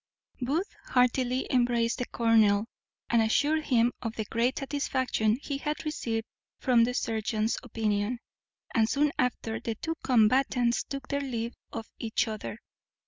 Booth 0.41 0.73
heartily 0.85 1.45
embraced 1.51 1.99
the 1.99 2.07
colonel, 2.07 2.65
and 3.11 3.21
assured 3.21 3.65
him 3.65 3.93
of 4.01 4.15
the 4.15 4.25
great 4.25 4.57
satisfaction 4.57 5.35
he 5.43 5.59
had 5.59 5.85
received 5.85 6.25
from 6.59 6.83
the 6.85 6.93
surgeon's 6.95 7.55
opinion; 7.61 8.17
and 8.73 8.89
soon 8.89 9.11
after 9.19 9.59
the 9.59 9.75
two 9.75 9.93
combatants 10.03 10.81
took 10.85 11.07
their 11.09 11.21
leave 11.21 11.53
of 11.71 11.85
each 11.99 12.27
other. 12.27 12.57